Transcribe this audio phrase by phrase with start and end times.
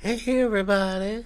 [0.00, 1.24] Hey everybody.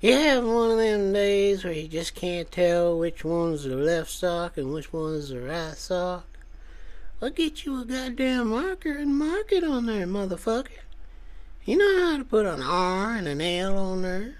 [0.00, 4.10] You have one of them days where you just can't tell which one's the left
[4.10, 6.26] sock and which one's the right sock?
[7.22, 10.80] I'll get you a goddamn marker and mark it on there, motherfucker.
[11.64, 14.34] You know how to put an R and an L on there?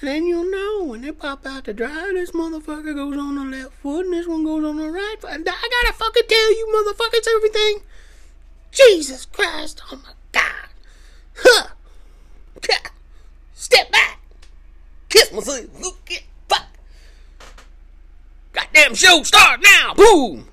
[0.00, 3.56] And then you'll know when they pop out to dry, this motherfucker goes on the
[3.56, 5.30] left foot and this one goes on the right foot.
[5.30, 7.82] I gotta fucking tell you motherfuckers everything.
[8.72, 10.68] Jesus Christ, oh my God.
[11.36, 11.68] Huh.
[12.62, 12.90] Ka-
[13.54, 14.20] Step back.
[15.34, 15.80] Kiss myself.
[15.80, 16.22] Look it.
[16.48, 16.66] Fuck.
[18.52, 19.94] Goddamn show start now.
[19.94, 20.48] Boom.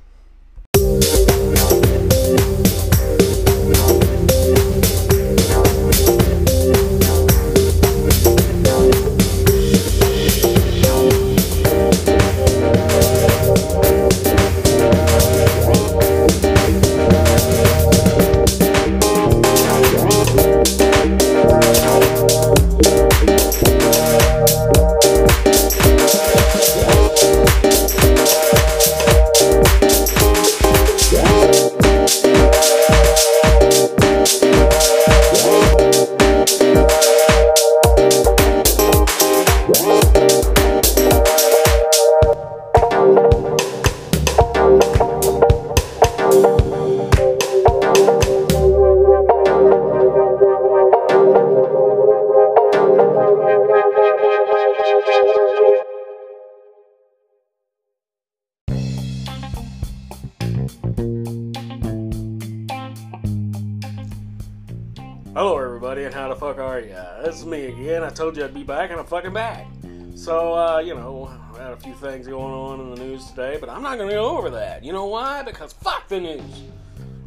[66.90, 67.22] Ya?
[67.22, 68.04] Is me again.
[68.04, 69.68] I told you I'd be back, and I'm fucking back.
[70.16, 73.58] So, uh, you know, I had a few things going on in the news today,
[73.60, 74.84] but I'm not gonna go over that.
[74.84, 75.42] You know why?
[75.44, 76.64] Because fuck the news.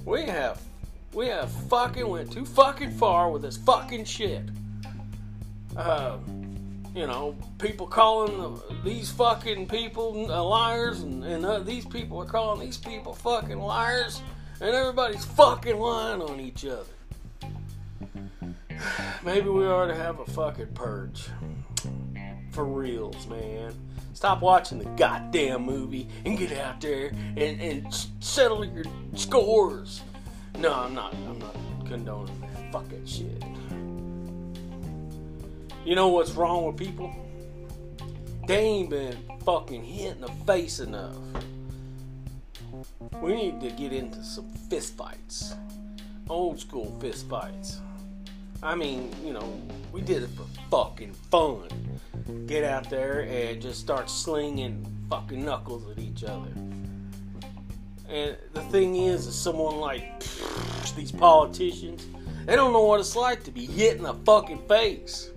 [0.05, 0.61] We have,
[1.13, 4.45] we have fucking went too fucking far with this fucking shit.
[5.77, 6.19] Uh,
[6.95, 12.21] you know, people calling the, these fucking people uh, liars, and, and uh, these people
[12.21, 14.23] are calling these people fucking liars,
[14.61, 16.85] and everybody's fucking lying on each other.
[19.25, 21.29] Maybe we ought to have a fucking purge.
[22.53, 23.75] For reals, man.
[24.13, 28.85] Stop watching the goddamn movie and get out there and, and settle your
[29.15, 30.03] scores.
[30.59, 31.13] No, I'm not.
[31.15, 31.57] I'm not
[31.87, 32.73] condoning that.
[32.73, 33.43] Fuck that shit.
[35.85, 37.13] You know what's wrong with people?
[38.47, 41.17] They ain't been fucking hit in the face enough.
[43.21, 45.55] We need to get into some fist fights.
[46.29, 47.81] Old school fist fights.
[48.65, 49.61] I mean, you know,
[49.93, 51.69] we did it for fucking fun.
[52.47, 56.49] Get out there and just start slinging fucking knuckles at each other.
[58.09, 60.21] And the thing is, is someone like
[60.97, 62.07] these politicians,
[62.47, 65.31] they don't know what it's like to be hit in the fucking face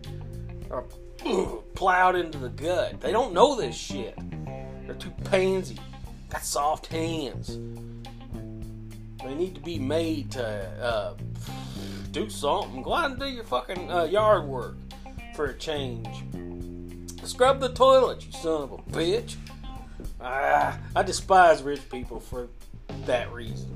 [0.70, 0.86] or
[1.76, 3.02] plowed into the gut.
[3.02, 4.18] They don't know this shit.
[4.86, 5.78] They're too pansy.
[6.30, 7.60] Got soft hands.
[9.22, 10.48] They need to be made to
[10.82, 11.14] uh,
[12.18, 12.82] do something.
[12.82, 14.76] Go out and do your fucking uh, yard work
[15.36, 16.08] for a change.
[17.24, 19.36] Scrub the toilet, you son of a bitch.
[20.20, 22.48] Ah, I despise rich people for
[23.06, 23.70] that reason.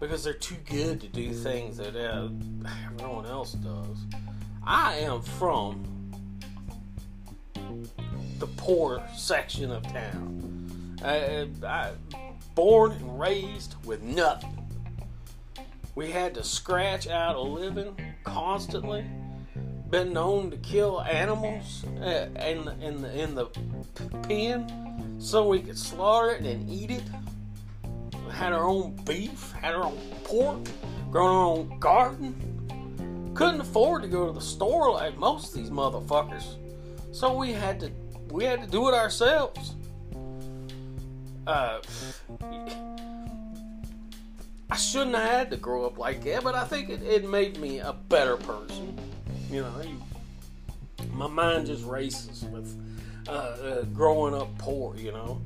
[0.00, 2.28] Because they're too good to do things that uh,
[2.86, 3.98] everyone else does.
[4.64, 5.84] I am from
[8.38, 10.96] the poor section of town.
[11.04, 11.92] I, I,
[12.54, 14.57] born and raised with nothing.
[15.98, 19.04] We had to scratch out a living constantly.
[19.90, 23.46] Been known to kill animals uh, in the, in the in the
[24.22, 27.02] pen so we could slaughter it and eat it.
[28.30, 30.68] Had our own beef, had our own pork,
[31.10, 33.32] grown our own garden.
[33.34, 36.58] Couldn't afford to go to the store like most of these motherfuckers,
[37.10, 37.90] so we had to
[38.30, 39.74] we had to do it ourselves.
[41.44, 41.80] Uh,
[44.70, 47.58] I shouldn't have had to grow up like that, but I think it, it made
[47.58, 48.98] me a better person.
[49.50, 50.02] You know, you,
[51.12, 52.76] my mind just races with
[53.28, 54.94] uh, uh, growing up poor.
[54.96, 55.40] You know,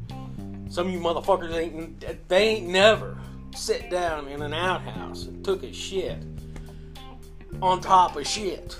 [0.68, 3.16] some of you motherfuckers ain't they ain't never
[3.54, 6.18] sit down in an outhouse and took a shit
[7.60, 8.76] on top of shit.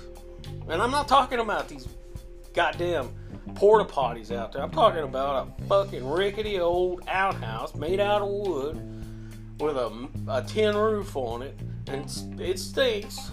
[0.67, 1.87] And I'm not talking about these
[2.53, 3.09] goddamn
[3.55, 4.61] porta potties out there.
[4.61, 8.92] I'm talking about a fucking rickety old outhouse made out of wood
[9.59, 11.57] with a, a tin roof on it,
[11.87, 12.09] and
[12.39, 13.31] it stinks.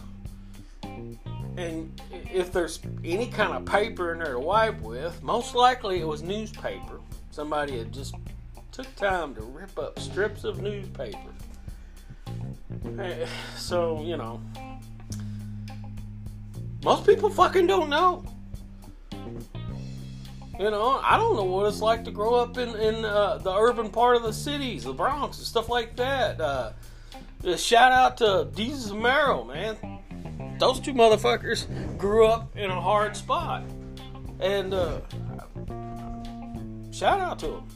[1.57, 6.07] And if there's any kind of paper in there to wipe with, most likely it
[6.07, 7.01] was newspaper.
[7.31, 8.15] Somebody had just
[8.73, 11.19] took time to rip up strips of newspaper.
[12.99, 13.27] Eh,
[13.57, 14.41] So, you know,
[16.85, 18.25] Most people fucking don't know.
[20.61, 23.51] You know, I don't know what it's like to grow up in in uh, the
[23.51, 26.39] urban part of the cities, the Bronx, and stuff like that.
[26.39, 26.73] Uh,
[27.57, 30.59] shout out to Jesus and man.
[30.59, 31.65] Those two motherfuckers
[31.97, 33.65] grew up in a hard spot,
[34.39, 35.01] and uh,
[36.93, 37.67] shout out to them.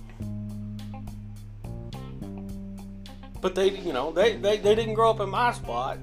[3.40, 5.96] But they, you know, they, they, they didn't grow up in my spot,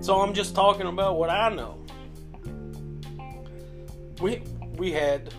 [0.00, 1.78] so I'm just talking about what I know.
[4.20, 4.42] We
[4.76, 5.32] we had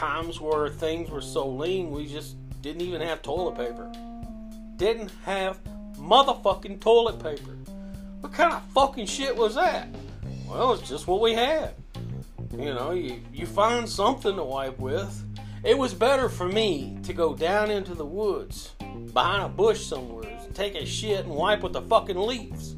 [0.00, 3.92] times where things were so lean we just didn't even have toilet paper.
[4.76, 5.62] Didn't have
[5.98, 7.54] motherfucking toilet paper.
[8.22, 9.88] What kind of fucking shit was that?
[10.48, 11.74] Well, it's just what we had.
[12.50, 15.22] You know, you, you find something to wipe with.
[15.64, 18.70] It was better for me to go down into the woods
[19.12, 22.74] behind a bush somewhere, take a shit and wipe with the fucking leaves.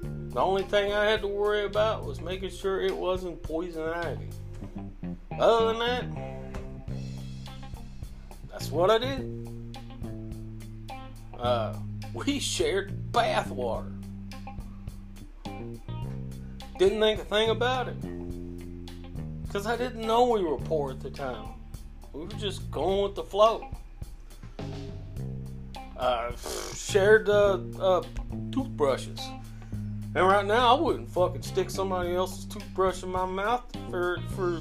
[0.00, 4.30] The only thing I had to worry about was making sure it wasn't poison ivy.
[5.38, 6.04] Other than that,
[8.50, 9.48] that's what I did.
[11.38, 11.76] Uh,
[12.12, 13.92] we shared bath water.
[16.78, 17.96] Didn't think a thing about it.
[19.44, 21.46] Because I didn't know we were poor at the time.
[22.12, 23.70] We were just going with the flow.
[25.96, 26.32] Uh,
[26.74, 28.02] shared uh, uh,
[28.52, 29.20] toothbrushes.
[30.14, 34.60] And right now, I wouldn't fucking stick somebody else's toothbrush in my mouth for for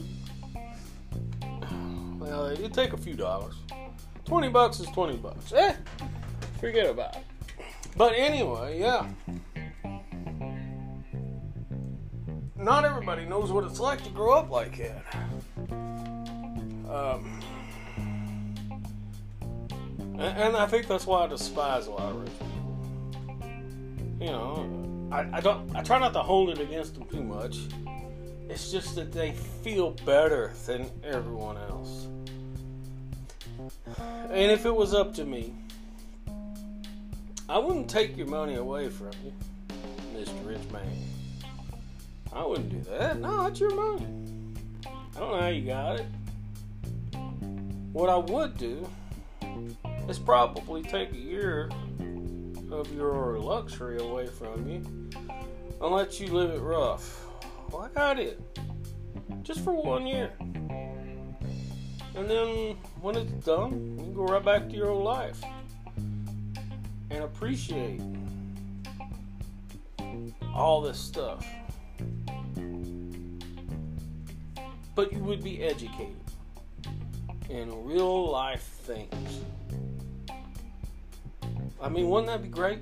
[2.28, 3.56] well, it'd take a few dollars.
[4.26, 5.54] 20 bucks is 20 bucks.
[5.54, 5.74] Eh,
[6.60, 7.24] forget about it.
[7.96, 9.08] But anyway, yeah.
[12.56, 15.06] Not everybody knows what it's like to grow up like that.
[16.90, 17.40] Um,
[20.20, 23.48] and, and I think that's why I despise a lot of rich people.
[24.20, 25.76] You know, I, I don't.
[25.76, 27.60] I try not to hold it against them too much.
[28.50, 32.08] It's just that they feel better than everyone else.
[34.30, 35.54] And if it was up to me,
[37.50, 39.34] I wouldn't take your money away from you,
[40.14, 40.46] Mr.
[40.46, 40.86] Rich Man.
[42.34, 43.20] I wouldn't do that.
[43.20, 44.06] No, it's your money.
[44.86, 46.06] I don't know how you got it.
[47.94, 48.88] What I would do
[50.10, 51.70] is probably take a year
[52.70, 54.76] of your luxury away from you
[55.82, 57.26] and let you live it rough,
[57.72, 58.42] like I it
[59.42, 60.32] just for one year.
[62.18, 65.40] And then when it's done, you can go right back to your old life
[67.12, 68.02] and appreciate
[70.52, 71.46] all this stuff.
[74.96, 76.16] But you would be educated
[77.50, 79.42] in real life things.
[81.80, 82.80] I mean, wouldn't that be great?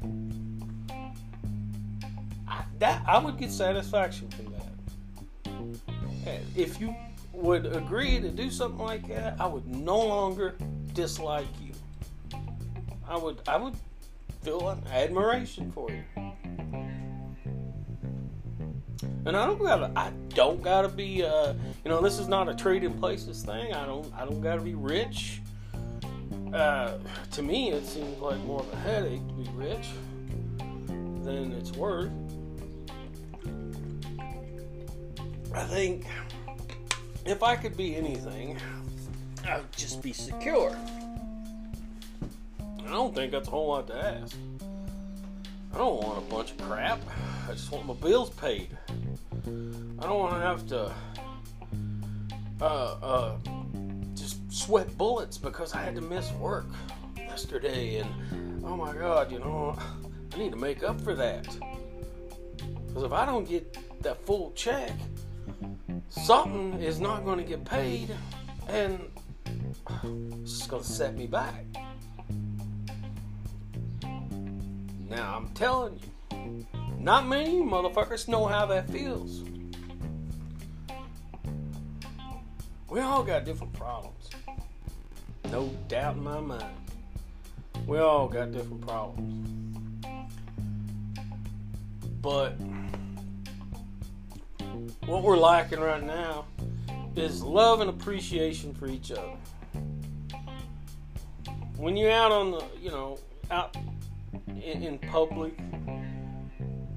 [2.47, 6.41] I, that I would get satisfaction from that.
[6.55, 6.95] If you
[7.35, 10.55] would agree to do something like that, I would no longer
[10.93, 11.73] dislike you.
[13.07, 13.75] I would I would
[14.41, 16.03] feel an admiration for you.
[19.25, 21.53] And I don't gotta I don't gotta be uh
[21.83, 23.73] you know this is not a trading places thing.
[23.73, 25.41] I don't I don't gotta be rich.
[26.53, 26.97] Uh,
[27.31, 29.89] to me it seems like more of a headache to be rich
[30.57, 32.11] than it's worth.
[35.53, 36.05] I think
[37.25, 38.57] if I could be anything,
[39.47, 40.75] I would just be secure.
[42.85, 44.37] I don't think that's a whole lot to ask.
[45.73, 46.99] I don't want a bunch of crap.
[47.49, 48.77] I just want my bills paid.
[49.99, 50.93] I don't want to have to
[52.61, 53.37] uh, uh,
[54.15, 56.67] just sweat bullets because I had to miss work
[57.17, 59.77] yesterday, and oh my God, you know,
[60.33, 61.43] I need to make up for that.
[62.87, 64.91] Because if I don't get that full check,
[66.23, 68.09] something is not going to get paid
[68.67, 68.99] and
[70.43, 71.65] it's going to set me back.
[75.09, 75.99] Now, I'm telling
[76.31, 76.65] you,
[76.99, 79.43] not many motherfuckers know how that feels.
[82.89, 84.29] We all got different problems.
[85.51, 86.75] No doubt in my mind.
[87.85, 90.05] We all got different problems.
[92.21, 92.55] But
[95.05, 96.45] what we're lacking right now
[97.15, 99.37] is love and appreciation for each other.
[101.77, 103.19] When you're out on the, you know,
[103.51, 103.75] out
[104.47, 105.57] in, in public,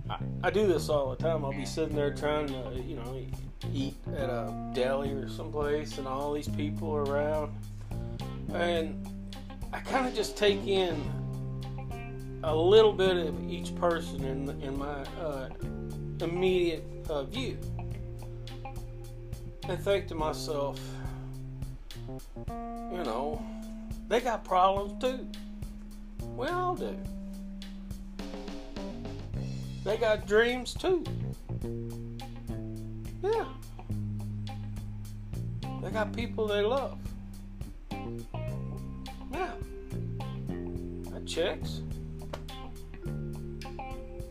[0.09, 1.45] I, I, do this all the time.
[1.45, 3.21] I'll be sitting there trying to, you know,
[3.75, 7.53] eat at a deli or someplace, and all these people are around,
[8.55, 9.07] and
[9.73, 10.97] I kind of just take in
[12.45, 15.51] a little bit of each person in in my uh,
[16.21, 17.59] immediate uh, view.
[19.69, 20.81] And think to myself,
[22.49, 23.45] you know,
[24.09, 25.29] they got problems too.
[26.37, 26.97] We all do.
[29.85, 31.05] They got dreams too.
[33.23, 33.45] Yeah.
[35.83, 36.99] They got people they love.
[39.33, 39.53] Yeah.
[41.11, 41.83] That checks.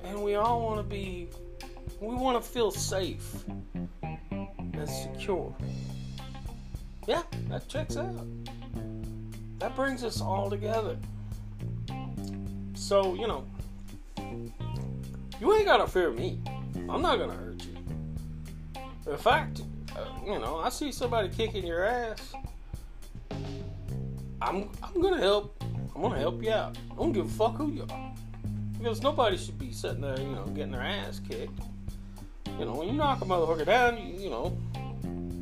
[0.03, 1.29] And we all want to be,
[2.01, 3.46] we want to feel safe
[5.27, 5.53] secure.
[7.05, 8.25] Yeah, that checks out.
[9.60, 10.98] That brings us all together.
[12.75, 13.46] So, you know,
[15.39, 16.39] you ain't got to fear me.
[16.89, 19.12] I'm not to hurt you.
[19.12, 19.62] In fact,
[19.98, 22.34] uh, you know, I see somebody kicking your ass.
[24.39, 25.62] I'm I'm gonna help.
[25.96, 26.77] I'm gonna help you out.
[26.91, 28.13] I don't give a fuck who you are.
[28.77, 31.60] Because nobody should be sitting there, you know, getting their ass kicked.
[32.60, 34.55] You know, when you knock a motherfucker down, you, you know,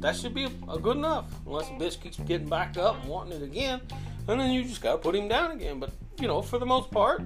[0.06, 1.26] that should be a, good enough.
[1.48, 3.82] Unless the bitch keeps getting back up and wanting it again,
[4.28, 5.80] and then you just gotta put him down again.
[5.80, 7.24] But you know, for the most part,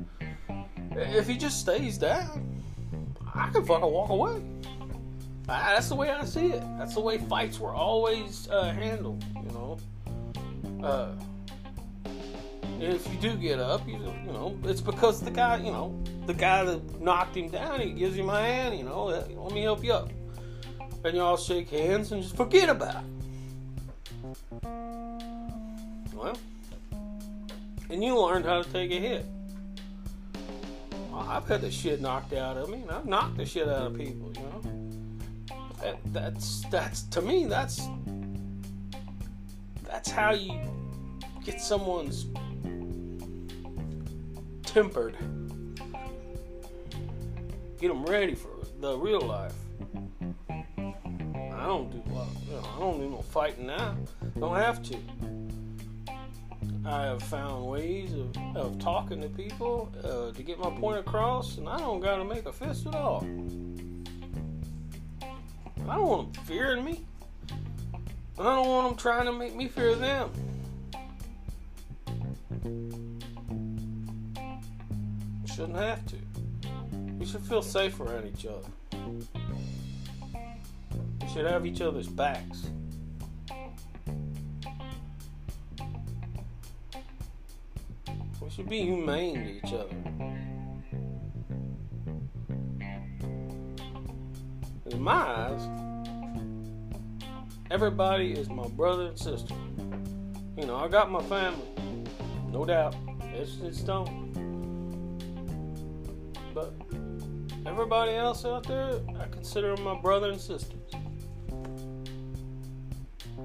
[0.92, 2.64] if he just stays down,
[3.36, 4.42] I can fucking walk away.
[5.46, 6.64] That's the way I see it.
[6.78, 9.26] That's the way fights were always uh, handled.
[9.36, 9.78] You know,
[10.82, 11.12] uh,
[12.80, 16.34] if you do get up, you you know, it's because the guy, you know, the
[16.34, 18.78] guy that knocked him down, he gives you my hand.
[18.78, 20.12] You know, let me help you up,
[21.04, 24.68] and you all shake hands and just forget about it.
[26.14, 26.38] Well,
[27.90, 29.26] and you learned how to take a hit.
[31.14, 33.98] I've had the shit knocked out of me, and I've knocked the shit out of
[33.98, 34.32] people.
[34.36, 34.80] You know
[35.82, 37.88] that, that's that's to me that's
[39.84, 40.60] that's how you
[41.44, 42.26] get someone's
[44.64, 45.16] tempered
[47.80, 48.50] get them ready for
[48.82, 49.54] the real life
[51.60, 53.96] i don't do well you know, i don't do no fighting now
[54.40, 54.98] don't have to
[56.86, 61.58] i have found ways of, of talking to people uh, to get my point across
[61.58, 63.26] and i don't gotta make a fist at all
[65.90, 67.02] I don't want them fearing me.
[68.38, 70.30] I don't want them trying to make me fear them.
[75.46, 76.16] shouldn't have to.
[77.18, 78.70] We should feel safe around each other.
[81.34, 82.70] Should have each other's backs.
[88.42, 89.96] We should be humane to each other.
[95.00, 95.62] in my eyes,
[97.72, 99.54] everybody is my brother and sister.
[100.58, 101.68] You know, I got my family,
[102.52, 102.96] no doubt.
[103.34, 104.26] It's it's stone.
[106.54, 106.74] But
[107.66, 110.79] everybody else out there, I consider them my brother and sisters.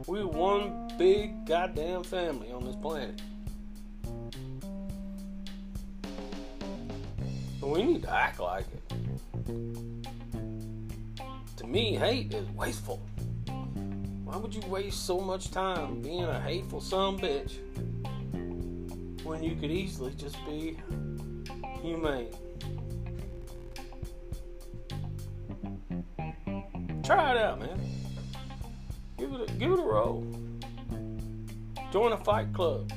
[0.07, 3.21] We one big goddamn family on this planet.
[7.63, 8.85] And we need to act like it
[11.65, 13.01] to me, hate is wasteful.
[14.25, 17.55] Why would you waste so much time being a hateful son bitch
[19.25, 20.79] when you could easily just be
[21.81, 22.29] humane?
[27.03, 27.74] Try it out, man.
[29.25, 30.27] Give it a, give it a roll.
[31.91, 32.93] Join a fight club.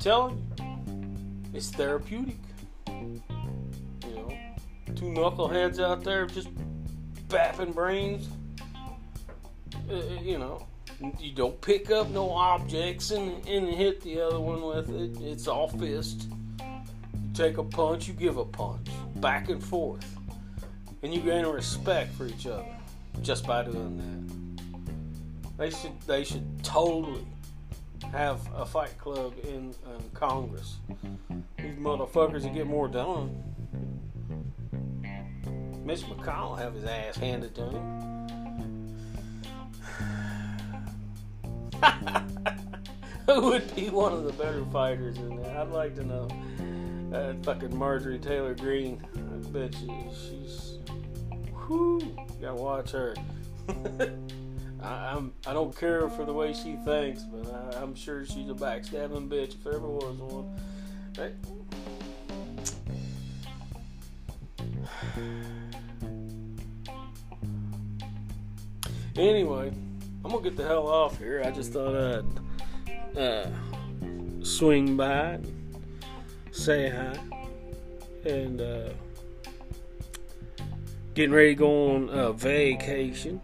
[0.00, 2.38] Telling you, it's therapeutic.
[2.88, 3.22] You
[4.04, 4.28] know,
[4.96, 6.48] two knuckleheads out there just
[7.28, 8.28] bapping brains.
[9.88, 10.66] Uh, uh, you know,
[11.20, 15.22] you don't pick up no objects and, and hit the other one with it.
[15.22, 16.26] It's all fist.
[16.58, 20.04] You take a punch, you give a punch, back and forth,
[21.04, 22.66] and you gain a respect for each other
[23.22, 24.27] just by doing that.
[25.58, 27.26] They should they should totally
[28.12, 30.76] have a fight club in, in Congress.
[31.58, 33.42] These motherfuckers will get more done.
[35.84, 38.04] Mitch McConnell have his ass handed to him.
[43.26, 45.58] Who would be one of the better fighters in there?
[45.58, 46.28] I'd like to know.
[47.12, 49.02] Uh, fucking Marjorie Taylor Greene.
[49.16, 50.78] I bet you she's.
[51.68, 53.14] You gotta watch her.
[54.88, 55.32] I, I'm.
[55.46, 59.28] I don't care for the way she thinks, but I, am sure she's a backstabbing
[59.28, 60.58] bitch if there ever was one.
[69.16, 69.72] Anyway,
[70.24, 71.42] I'm gonna get the hell off here.
[71.44, 73.50] I just thought I'd uh,
[74.42, 75.40] swing by,
[76.52, 77.18] say hi,
[78.24, 78.90] and uh,
[81.14, 83.40] getting ready to go on a vacation.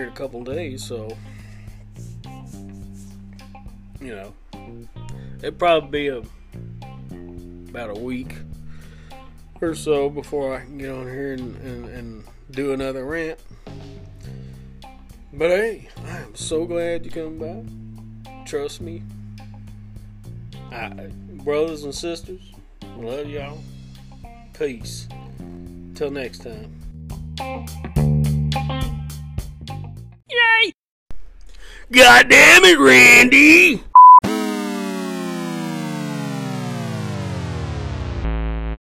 [0.00, 1.14] Here in a couple days, so
[4.00, 4.32] you know,
[5.38, 6.22] it'd probably be a
[7.68, 8.34] about a week
[9.60, 13.38] or so before I can get on here and, and, and do another rant.
[15.34, 18.42] But hey, I am so glad you come by.
[18.46, 19.02] Trust me.
[20.72, 20.88] I,
[21.44, 22.40] brothers and sisters,
[22.96, 23.58] love y'all.
[24.54, 25.06] Peace.
[25.94, 27.76] Till next time.
[31.92, 33.82] God damn it, Randy!